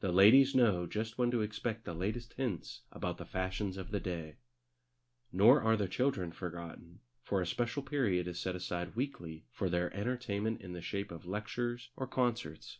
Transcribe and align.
The 0.00 0.12
ladies 0.12 0.54
know 0.54 0.86
just 0.86 1.16
when 1.16 1.30
to 1.30 1.40
expect 1.40 1.86
the 1.86 1.94
latest 1.94 2.34
hints 2.34 2.82
about 2.92 3.16
the 3.16 3.24
fashions 3.24 3.78
of 3.78 3.92
the 3.92 3.98
day. 3.98 4.36
Nor 5.32 5.62
are 5.62 5.74
the 5.74 5.88
children 5.88 6.32
forgotten, 6.32 7.00
for 7.22 7.40
a 7.40 7.46
special 7.46 7.82
period 7.82 8.28
is 8.28 8.38
set 8.38 8.54
aside 8.54 8.94
weekly 8.94 9.46
for 9.50 9.70
their 9.70 9.90
entertainment 9.96 10.60
in 10.60 10.74
the 10.74 10.82
shape 10.82 11.10
of 11.10 11.24
lectures 11.24 11.88
or 11.96 12.06
concerts. 12.06 12.76